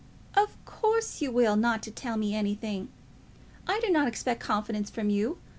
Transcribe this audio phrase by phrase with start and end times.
[0.35, 2.89] "Of course you will not tell me anything.
[3.67, 5.37] I do not expect confidence from you.